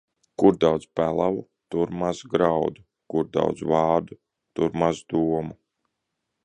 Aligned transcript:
Kur 0.41 0.55
daudz 0.63 0.85
pelavu, 0.99 1.43
tur 1.75 1.93
maz 1.99 2.21
graudu; 2.37 2.85
kur 3.15 3.31
daudz 3.37 3.65
vārdu, 3.75 4.19
tur 4.55 4.77
maz 4.85 5.05
domu. 5.15 5.59